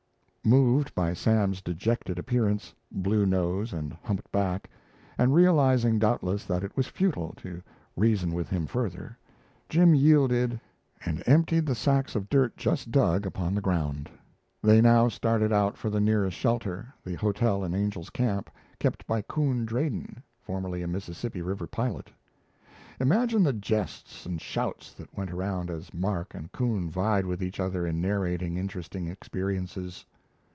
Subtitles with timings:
[0.43, 4.71] Moved by Sam's dejected appearance blue nose and humped back
[5.15, 7.61] and realizing doubtless that it was futile to
[7.95, 9.19] reason with him further,
[9.69, 10.59] Jim yielded
[11.05, 14.09] and emptied the sacks of dirt just dug upon the ground.
[14.63, 18.49] They now started out for the nearest shelter, the hotel in Angel's Camp,
[18.79, 22.09] kept by Coon Drayton, formerly a Mississippi River pilot.
[22.99, 27.59] Imagine the jests and shouts that went around as Mark and Coon vied with each
[27.59, 30.03] other in narrating interesting experiences.